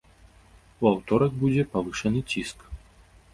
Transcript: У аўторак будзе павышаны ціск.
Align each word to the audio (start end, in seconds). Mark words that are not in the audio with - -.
У 0.85 0.87
аўторак 0.93 1.31
будзе 1.43 1.67
павышаны 1.75 2.19
ціск. 2.33 2.59